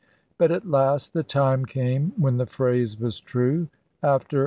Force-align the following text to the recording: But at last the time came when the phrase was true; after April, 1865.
But 0.39 0.49
at 0.51 0.65
last 0.67 1.13
the 1.13 1.21
time 1.21 1.63
came 1.63 2.13
when 2.17 2.37
the 2.37 2.47
phrase 2.47 2.97
was 2.99 3.19
true; 3.21 3.67
after 4.01 4.37
April, 4.39 4.39
1865. 4.39 4.39